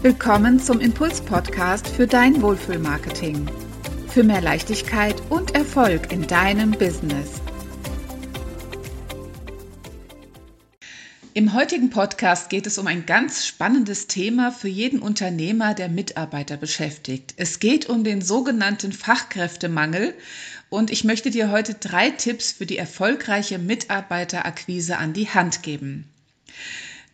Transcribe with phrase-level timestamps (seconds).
[0.00, 3.50] Willkommen zum Impuls-Podcast für dein Wohlfühlmarketing.
[4.06, 7.42] Für mehr Leichtigkeit und Erfolg in deinem Business.
[11.34, 16.56] Im heutigen Podcast geht es um ein ganz spannendes Thema für jeden Unternehmer, der Mitarbeiter
[16.56, 17.34] beschäftigt.
[17.36, 20.14] Es geht um den sogenannten Fachkräftemangel
[20.68, 26.08] und ich möchte dir heute drei Tipps für die erfolgreiche Mitarbeiterakquise an die Hand geben.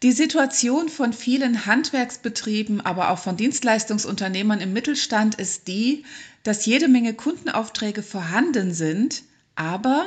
[0.04, 6.04] Die Situation von vielen Handwerksbetrieben, aber auch von Dienstleistungsunternehmern im Mittelstand ist die,
[6.42, 9.22] dass jede Menge Kundenaufträge vorhanden sind,
[9.54, 10.04] aber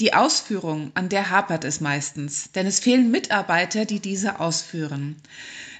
[0.00, 5.16] die Ausführung, an der hapert es meistens, denn es fehlen Mitarbeiter, die diese ausführen.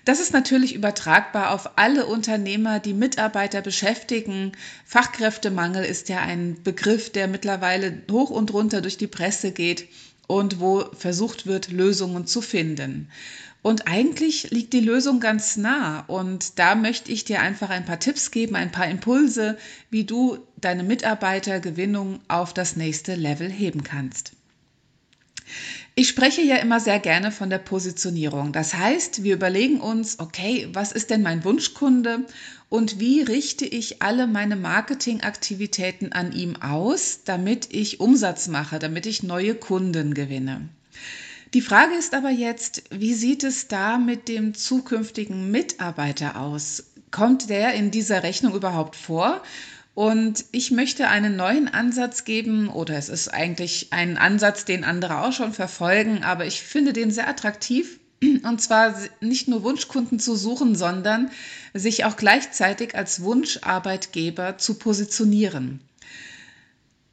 [0.05, 4.53] Das ist natürlich übertragbar auf alle Unternehmer, die Mitarbeiter beschäftigen.
[4.85, 9.89] Fachkräftemangel ist ja ein Begriff, der mittlerweile hoch und runter durch die Presse geht
[10.29, 13.11] und wo versucht wird, Lösungen zu finden.
[13.63, 16.05] Und eigentlich liegt die Lösung ganz nah.
[16.07, 19.59] Und da möchte ich dir einfach ein paar Tipps geben, ein paar Impulse,
[19.91, 24.33] wie du deine Mitarbeitergewinnung auf das nächste Level heben kannst.
[25.99, 28.53] Ich spreche ja immer sehr gerne von der Positionierung.
[28.53, 32.25] Das heißt, wir überlegen uns, okay, was ist denn mein Wunschkunde
[32.69, 39.07] und wie richte ich alle meine Marketingaktivitäten an ihm aus, damit ich Umsatz mache, damit
[39.07, 40.69] ich neue Kunden gewinne.
[41.53, 46.93] Die Frage ist aber jetzt, wie sieht es da mit dem zukünftigen Mitarbeiter aus?
[47.11, 49.43] Kommt der in dieser Rechnung überhaupt vor?
[49.99, 55.23] Und ich möchte einen neuen Ansatz geben, oder es ist eigentlich ein Ansatz, den andere
[55.23, 57.99] auch schon verfolgen, aber ich finde den sehr attraktiv.
[58.45, 61.33] Und zwar nicht nur Wunschkunden zu suchen, sondern
[61.75, 65.81] sich auch gleichzeitig als Wunscharbeitgeber zu positionieren.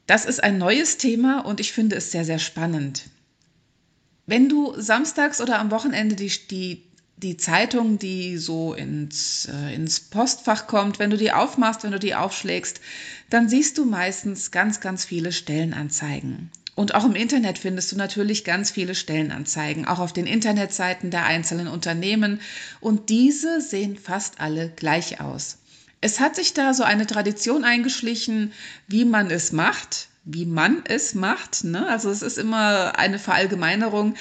[0.06, 3.06] Das ist ein neues Thema und ich finde es sehr, sehr spannend.
[4.26, 6.84] Wenn du samstags oder am Wochenende die, die
[7.18, 11.98] die Zeitung, die so ins, äh, ins Postfach kommt, wenn du die aufmachst, wenn du
[11.98, 12.80] die aufschlägst,
[13.30, 16.50] dann siehst du meistens ganz, ganz viele Stellenanzeigen.
[16.74, 21.24] Und auch im Internet findest du natürlich ganz viele Stellenanzeigen, auch auf den Internetseiten der
[21.24, 22.40] einzelnen Unternehmen.
[22.80, 25.56] Und diese sehen fast alle gleich aus.
[26.02, 28.52] Es hat sich da so eine Tradition eingeschlichen,
[28.88, 31.64] wie man es macht, wie man es macht.
[31.64, 31.88] Ne?
[31.88, 34.14] Also es ist immer eine Verallgemeinerung.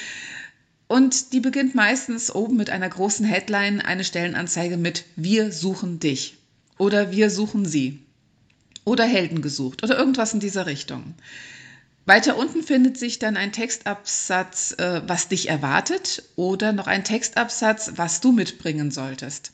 [0.87, 6.37] Und die beginnt meistens oben mit einer großen Headline, eine Stellenanzeige mit Wir suchen dich
[6.77, 7.99] oder Wir suchen sie
[8.83, 11.15] oder Helden gesucht oder irgendwas in dieser Richtung.
[12.07, 17.93] Weiter unten findet sich dann ein Textabsatz, äh, was dich erwartet oder noch ein Textabsatz,
[17.95, 19.51] was du mitbringen solltest.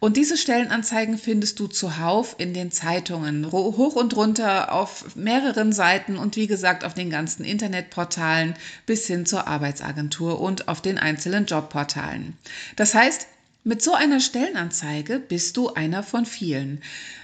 [0.00, 6.18] Und diese Stellenanzeigen findest du zuhauf in den Zeitungen, hoch und runter auf mehreren Seiten
[6.18, 8.54] und wie gesagt auf den ganzen Internetportalen
[8.86, 12.36] bis hin zur Arbeitsagentur und auf den einzelnen Jobportalen.
[12.74, 13.28] Das heißt,
[13.64, 16.82] mit so einer Stellenanzeige bist du einer von vielen.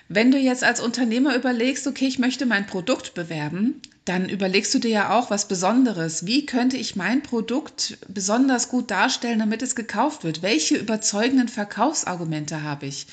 [0.09, 4.79] Wenn du jetzt als Unternehmer überlegst, okay, ich möchte mein Produkt bewerben, dann überlegst du
[4.79, 6.27] dir ja auch was Besonderes.
[6.27, 10.43] Wie könnte ich mein Produkt besonders gut darstellen, damit es gekauft wird?
[10.43, 13.07] Welche überzeugenden Verkaufsargumente habe ich?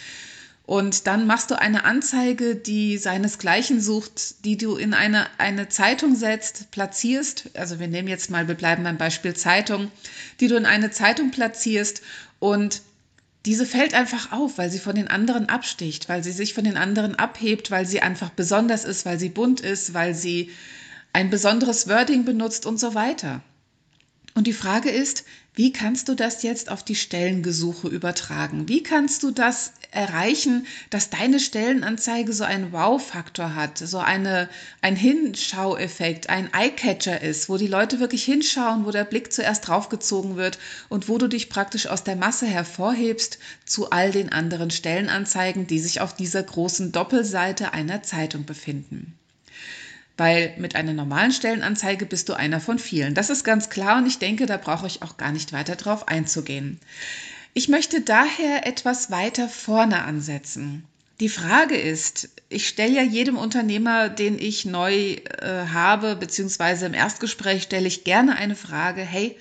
[0.66, 6.16] Und dann machst du eine Anzeige, die seinesgleichen sucht, die du in eine, eine Zeitung
[6.16, 7.52] setzt, platzierst.
[7.54, 9.92] Also wir nehmen jetzt mal, wir bleiben beim Beispiel Zeitung,
[10.40, 12.02] die du in eine Zeitung platzierst
[12.40, 12.82] und
[13.48, 16.76] diese fällt einfach auf, weil sie von den anderen absticht, weil sie sich von den
[16.76, 20.52] anderen abhebt, weil sie einfach besonders ist, weil sie bunt ist, weil sie
[21.14, 23.42] ein besonderes Wording benutzt und so weiter.
[24.38, 25.24] Und die Frage ist,
[25.56, 28.70] wie kannst du das jetzt auf die Stellengesuche übertragen?
[28.70, 34.48] Wie kannst du das erreichen, dass deine Stellenanzeige so einen Wow-Faktor hat, so eine,
[34.84, 40.36] ein Hinschaueffekt, ein Eye-Catcher ist, wo die Leute wirklich hinschauen, wo der Blick zuerst draufgezogen
[40.36, 45.66] wird und wo du dich praktisch aus der Masse hervorhebst zu all den anderen Stellenanzeigen,
[45.66, 49.18] die sich auf dieser großen Doppelseite einer Zeitung befinden
[50.18, 53.14] weil mit einer normalen Stellenanzeige bist du einer von vielen.
[53.14, 56.08] Das ist ganz klar und ich denke, da brauche ich auch gar nicht weiter drauf
[56.08, 56.80] einzugehen.
[57.54, 60.84] Ich möchte daher etwas weiter vorne ansetzen.
[61.20, 66.94] Die Frage ist, ich stelle ja jedem Unternehmer, den ich neu äh, habe, beziehungsweise im
[66.94, 69.36] Erstgespräch stelle ich gerne eine Frage, hey,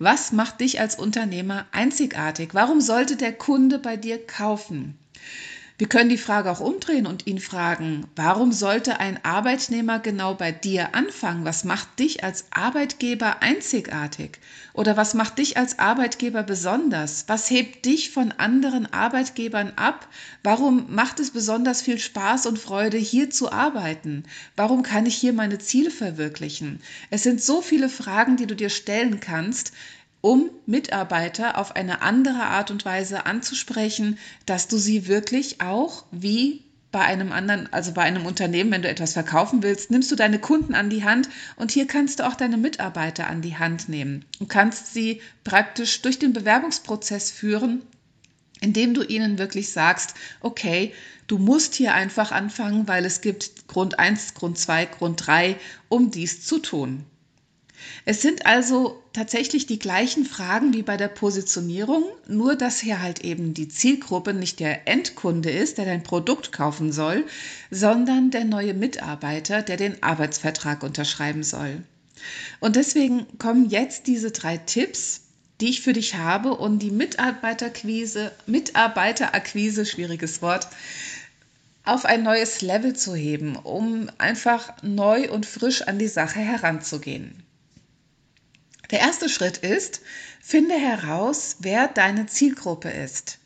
[0.00, 2.50] was macht dich als Unternehmer einzigartig?
[2.52, 4.98] Warum sollte der Kunde bei dir kaufen?
[5.80, 10.52] Wir können die Frage auch umdrehen und ihn fragen, warum sollte ein Arbeitnehmer genau bei
[10.52, 11.46] dir anfangen?
[11.46, 14.40] Was macht dich als Arbeitgeber einzigartig?
[14.74, 17.24] Oder was macht dich als Arbeitgeber besonders?
[17.28, 20.06] Was hebt dich von anderen Arbeitgebern ab?
[20.42, 24.24] Warum macht es besonders viel Spaß und Freude, hier zu arbeiten?
[24.56, 26.82] Warum kann ich hier meine Ziele verwirklichen?
[27.08, 29.72] Es sind so viele Fragen, die du dir stellen kannst,
[30.20, 36.64] um Mitarbeiter auf eine andere Art und Weise anzusprechen, dass du sie wirklich auch wie
[36.92, 40.40] bei einem anderen, also bei einem Unternehmen, wenn du etwas verkaufen willst, nimmst du deine
[40.40, 44.24] Kunden an die Hand und hier kannst du auch deine Mitarbeiter an die Hand nehmen
[44.40, 47.82] und kannst sie praktisch durch den Bewerbungsprozess führen,
[48.60, 50.92] indem du ihnen wirklich sagst, okay,
[51.28, 55.56] du musst hier einfach anfangen, weil es gibt Grund 1, Grund 2, Grund 3,
[55.88, 57.04] um dies zu tun.
[58.04, 63.24] Es sind also tatsächlich die gleichen Fragen wie bei der Positionierung, nur dass hier halt
[63.24, 67.24] eben die Zielgruppe nicht der Endkunde ist, der dein Produkt kaufen soll,
[67.70, 71.82] sondern der neue Mitarbeiter, der den Arbeitsvertrag unterschreiben soll.
[72.60, 75.22] Und deswegen kommen jetzt diese drei Tipps,
[75.60, 80.68] die ich für dich habe, um die Mitarbeiterakquise, Mitarbeiterakquise, schwieriges Wort,
[81.84, 87.42] auf ein neues Level zu heben, um einfach neu und frisch an die Sache heranzugehen.
[88.90, 90.00] Der erste Schritt ist,
[90.40, 93.38] finde heraus, wer deine Zielgruppe ist.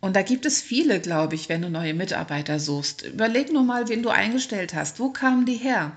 [0.00, 3.02] Und da gibt es viele, glaube ich, wenn du neue Mitarbeiter suchst.
[3.02, 5.00] Überleg nur mal, wen du eingestellt hast.
[5.00, 5.96] Wo kamen die her?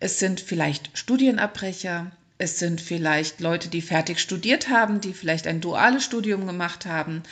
[0.00, 5.60] Es sind vielleicht Studienabbrecher, es sind vielleicht Leute, die fertig studiert haben, die vielleicht ein
[5.60, 7.22] duales Studium gemacht haben.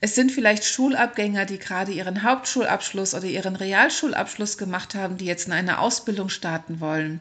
[0.00, 5.48] Es sind vielleicht Schulabgänger, die gerade ihren Hauptschulabschluss oder ihren Realschulabschluss gemacht haben, die jetzt
[5.48, 7.20] in eine Ausbildung starten wollen.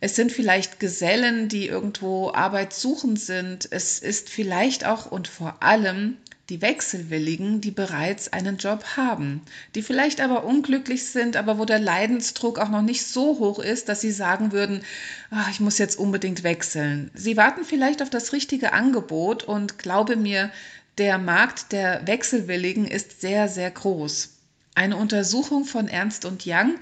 [0.00, 3.68] Es sind vielleicht Gesellen, die irgendwo arbeitssuchend sind.
[3.70, 6.16] Es ist vielleicht auch und vor allem
[6.48, 9.42] die Wechselwilligen, die bereits einen Job haben,
[9.74, 13.88] die vielleicht aber unglücklich sind, aber wo der Leidensdruck auch noch nicht so hoch ist,
[13.88, 14.82] dass sie sagen würden,
[15.30, 17.10] ach, ich muss jetzt unbedingt wechseln.
[17.14, 20.50] Sie warten vielleicht auf das richtige Angebot und glaube mir,
[20.98, 24.30] der Markt der Wechselwilligen ist sehr, sehr groß.
[24.74, 26.74] Eine Untersuchung von Ernst und Young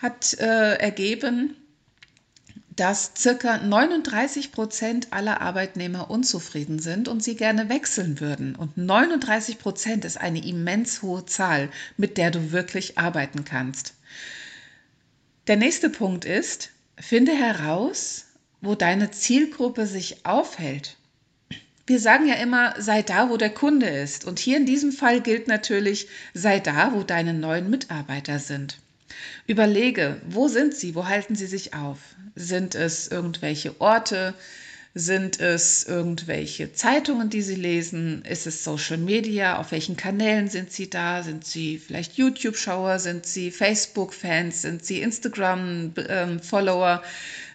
[0.00, 1.56] hat äh, ergeben,
[2.76, 8.56] dass circa 39 Prozent aller Arbeitnehmer unzufrieden sind und sie gerne wechseln würden.
[8.56, 13.94] Und 39 Prozent ist eine immens hohe Zahl, mit der du wirklich arbeiten kannst.
[15.46, 18.26] Der nächste Punkt ist, finde heraus,
[18.60, 20.96] wo deine Zielgruppe sich aufhält.
[21.86, 24.24] Wir sagen ja immer, sei da, wo der Kunde ist.
[24.24, 28.78] Und hier in diesem Fall gilt natürlich, sei da, wo deine neuen Mitarbeiter sind.
[29.46, 31.98] Überlege, wo sind sie, wo halten sie sich auf?
[32.34, 34.34] Sind es irgendwelche Orte?
[34.96, 38.24] Sind es irgendwelche Zeitungen, die Sie lesen?
[38.24, 39.58] Ist es Social Media?
[39.58, 41.24] Auf welchen Kanälen sind Sie da?
[41.24, 43.00] Sind Sie vielleicht YouTube-Schauer?
[43.00, 44.62] Sind Sie Facebook-Fans?
[44.62, 47.02] Sind Sie Instagram-Follower?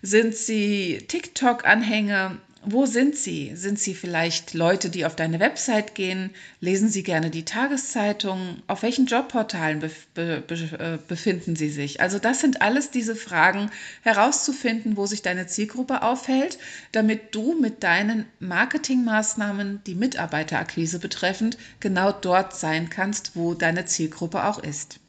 [0.01, 2.37] Sind Sie TikTok-Anhänger?
[2.65, 3.55] Wo sind Sie?
[3.55, 6.31] Sind Sie vielleicht Leute, die auf deine Website gehen?
[6.59, 8.61] Lesen Sie gerne die Tageszeitung?
[8.67, 12.01] Auf welchen Jobportalen bef be äh, befinden Sie sich?
[12.01, 13.71] Also das sind alles diese Fragen
[14.01, 16.59] herauszufinden, wo sich deine Zielgruppe aufhält,
[16.91, 24.43] damit du mit deinen Marketingmaßnahmen, die Mitarbeiterakquise betreffend, genau dort sein kannst, wo deine Zielgruppe
[24.43, 24.99] auch ist.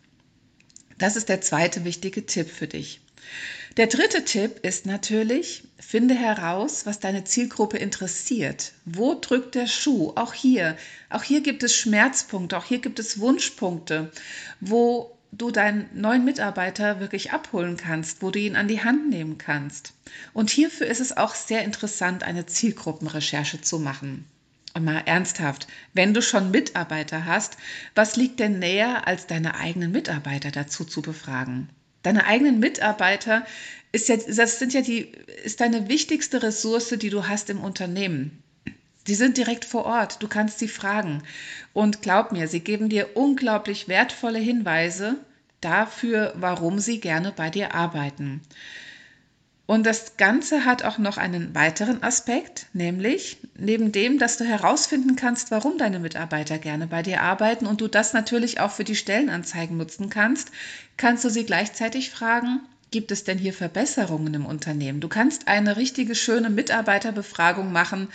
[0.98, 3.00] Das ist der zweite wichtige Tipp für dich.
[3.76, 8.72] Der dritte Tipp ist natürlich, finde heraus, was deine Zielgruppe interessiert.
[8.84, 10.12] Wo drückt der Schuh?
[10.16, 10.76] Auch hier.
[11.08, 14.10] Auch hier gibt es Schmerzpunkte, auch hier gibt es Wunschpunkte,
[14.60, 19.38] wo du deinen neuen Mitarbeiter wirklich abholen kannst, wo du ihn an die Hand nehmen
[19.38, 19.92] kannst.
[20.32, 24.26] Und hierfür ist es auch sehr interessant, eine Zielgruppenrecherche zu machen.
[24.74, 27.56] Und mal ernsthaft, wenn du schon Mitarbeiter hast,
[27.94, 31.68] was liegt denn näher, als deine eigenen Mitarbeiter dazu zu befragen?
[32.02, 33.44] Deine eigenen Mitarbeiter
[33.92, 35.12] ist ja, das sind ja die,
[35.44, 38.42] ist deine wichtigste Ressource, die du hast im Unternehmen.
[39.06, 41.22] Sie sind direkt vor Ort, du kannst sie fragen.
[41.72, 45.16] Und glaub mir, sie geben dir unglaublich wertvolle Hinweise
[45.60, 48.40] dafür, warum sie gerne bei dir arbeiten.
[49.70, 55.14] Und das Ganze hat auch noch einen weiteren Aspekt, nämlich neben dem, dass du herausfinden
[55.14, 58.96] kannst, warum deine Mitarbeiter gerne bei dir arbeiten und du das natürlich auch für die
[58.96, 60.50] Stellenanzeigen nutzen kannst,
[60.96, 64.98] kannst du sie gleichzeitig fragen, gibt es denn hier Verbesserungen im Unternehmen?
[64.98, 68.08] Du kannst eine richtige schöne Mitarbeiterbefragung machen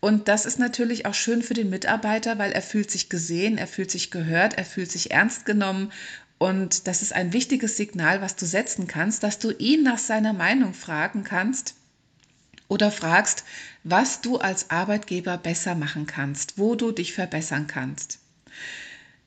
[0.00, 3.66] und das ist natürlich auch schön für den Mitarbeiter, weil er fühlt sich gesehen, er
[3.66, 5.92] fühlt sich gehört, er fühlt sich ernst genommen
[6.38, 10.32] und das ist ein wichtiges Signal, was du setzen kannst, dass du ihn nach seiner
[10.32, 11.74] Meinung fragen kannst
[12.68, 13.44] oder fragst,
[13.84, 18.18] was du als Arbeitgeber besser machen kannst, wo du dich verbessern kannst.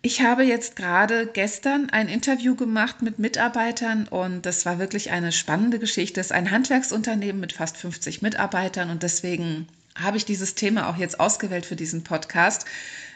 [0.01, 5.31] Ich habe jetzt gerade gestern ein Interview gemacht mit Mitarbeitern und das war wirklich eine
[5.31, 6.21] spannende Geschichte.
[6.21, 10.97] Es ist ein Handwerksunternehmen mit fast 50 Mitarbeitern und deswegen habe ich dieses Thema auch
[10.97, 12.65] jetzt ausgewählt für diesen Podcast,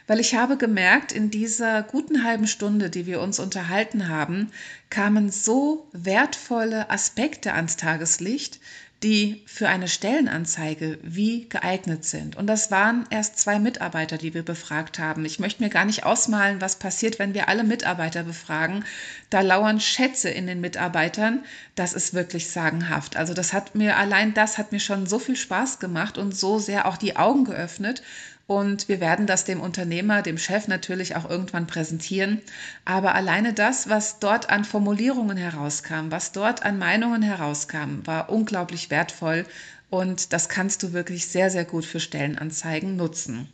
[0.08, 4.52] weil ich habe gemerkt, in dieser guten halben Stunde, die wir uns unterhalten haben,
[4.90, 8.60] kamen so wertvolle Aspekte ans Tageslicht,
[9.04, 12.36] die für eine Stellenanzeige wie geeignet sind.
[12.36, 15.26] Und das waren erst zwei Mitarbeiter, die wir befragt haben.
[15.26, 18.86] Ich möchte mir gar nicht ausmalen, was passiert, wenn wir alle Mitarbeiter befragen.
[19.32, 21.44] Da lauern Schätze in den Mitarbeitern.
[21.74, 23.18] Das ist wirklich sagenhaft.
[23.18, 26.60] Also das hat mir, allein das hat mir schon so viel Spaß gemacht und so
[26.60, 28.04] sehr auch die Augen geöffnet.
[28.52, 32.42] Und wir werden das dem Unternehmer, dem Chef natürlich auch irgendwann präsentieren.
[32.84, 38.90] Aber alleine das, was dort an Formulierungen herauskam, was dort an Meinungen herauskam, war unglaublich
[38.90, 39.46] wertvoll.
[39.90, 43.48] Und das kannst du wirklich sehr, sehr gut für Stellenanzeigen nutzen.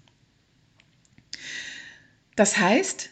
[2.36, 3.12] Das heißt,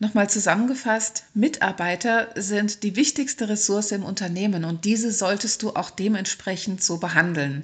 [0.00, 6.82] Nochmal zusammengefasst, Mitarbeiter sind die wichtigste Ressource im Unternehmen und diese solltest du auch dementsprechend
[6.82, 7.62] so behandeln.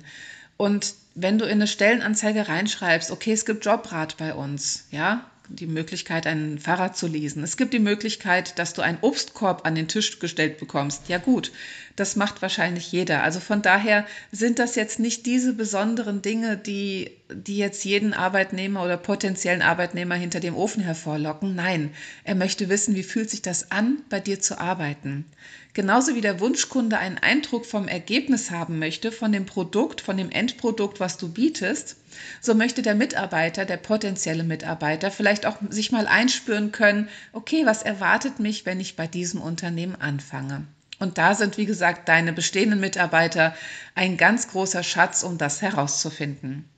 [0.57, 5.67] Und wenn du in eine Stellenanzeige reinschreibst, okay, es gibt Jobrat bei uns, ja, die
[5.67, 7.43] Möglichkeit, ein Fahrrad zu lesen.
[7.43, 11.09] Es gibt die Möglichkeit, dass du einen Obstkorb an den Tisch gestellt bekommst.
[11.09, 11.51] Ja gut,
[11.97, 13.23] das macht wahrscheinlich jeder.
[13.23, 18.85] Also von daher sind das jetzt nicht diese besonderen Dinge, die, die jetzt jeden Arbeitnehmer
[18.85, 21.55] oder potenziellen Arbeitnehmer hinter dem Ofen hervorlocken.
[21.55, 21.91] Nein,
[22.25, 25.27] er möchte wissen, wie fühlt sich das an, bei dir zu arbeiten.
[25.73, 30.31] Genauso wie der Wunschkunde einen Eindruck vom Ergebnis haben möchte, von dem Produkt, von dem
[30.31, 31.97] Endprodukt, was du bietest,
[32.41, 37.83] so möchte der Mitarbeiter, der potenzielle Mitarbeiter vielleicht auch sich mal einspüren können, okay, was
[37.83, 40.67] erwartet mich, wenn ich bei diesem Unternehmen anfange?
[40.99, 43.55] Und da sind, wie gesagt, deine bestehenden Mitarbeiter
[43.95, 46.69] ein ganz großer Schatz, um das herauszufinden.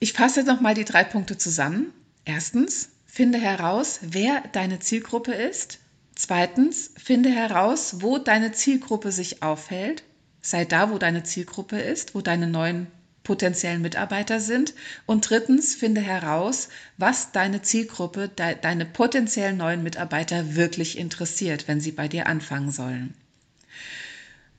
[0.00, 1.92] Ich fasse nochmal die drei Punkte zusammen.
[2.24, 5.78] Erstens, finde heraus, wer deine Zielgruppe ist.
[6.14, 10.02] Zweitens, finde heraus, wo deine Zielgruppe sich aufhält.
[10.46, 12.86] Sei da, wo deine Zielgruppe ist, wo deine neuen
[13.24, 14.74] potenziellen Mitarbeiter sind.
[15.04, 21.80] Und drittens, finde heraus, was deine Zielgruppe, de deine potenziellen neuen Mitarbeiter wirklich interessiert, wenn
[21.80, 23.14] sie bei dir anfangen sollen.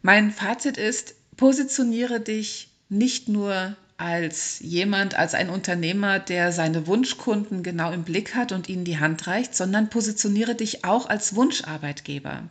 [0.02, 7.64] Mein Fazit ist, positioniere dich nicht nur als jemand, als ein Unternehmer, der seine Wunschkunden
[7.64, 12.44] genau im Blick hat und ihnen die Hand reicht, sondern positioniere dich auch als Wunscharbeitgeber.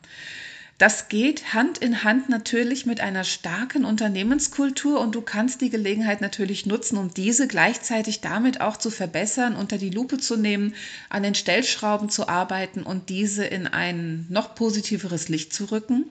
[0.78, 6.20] Das geht Hand in Hand natürlich mit einer starken Unternehmenskultur und du kannst die Gelegenheit
[6.20, 10.74] natürlich nutzen, um diese gleichzeitig damit auch zu verbessern, unter die Lupe zu nehmen,
[11.08, 16.04] an den Stellschrauben zu arbeiten und diese in ein noch positiveres Licht zu rücken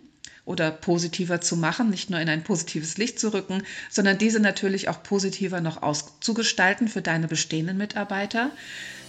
[0.46, 4.90] oder positiver zu machen, nicht nur in ein positives Licht zu rücken, sondern diese natürlich
[4.90, 8.50] auch positiver noch auszugestalten für deine bestehenden Mitarbeiter.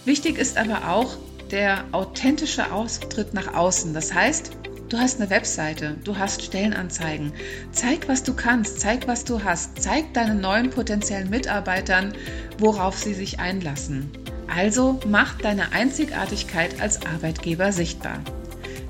[0.05, 1.17] Wichtig ist aber auch
[1.49, 3.95] der authentische Auftritt nach außen.
[3.95, 4.51] Das heißt,
[4.89, 7.33] Du hast eine Webseite, du hast Stellenanzeigen.
[7.71, 9.81] Zeig, was du kannst, zeig, was du hast.
[9.81, 12.13] Zeig deinen neuen potenziellen Mitarbeitern,
[12.57, 14.09] worauf sie sich einlassen.
[14.47, 18.21] Also mach deine Einzigartigkeit als Arbeitgeber sichtbar.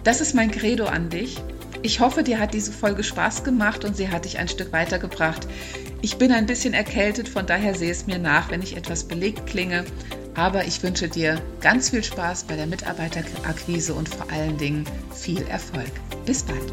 [0.03, 1.41] Das ist mein Credo an dich
[1.83, 5.47] ich hoffe, dir hat diese Folge Spaß gemacht und sie hat dich ein Stück weitergebracht.
[6.01, 9.45] Ich bin ein bisschen erkältet, von daher sehe es mir nach, wenn ich etwas belegt
[9.47, 9.85] klinge.
[10.37, 15.41] Aber ich wünsche dir ganz viel Spaß bei der Mitarbeiterakquise und vor allen Dingen viel
[15.47, 15.91] Erfolg.
[16.25, 16.71] Bis bald.